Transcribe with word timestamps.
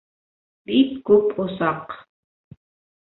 Бик 0.69 0.95
күп 1.09 1.41
усаҡ! 1.43 1.93